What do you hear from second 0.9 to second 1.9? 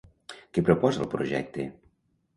el projecte?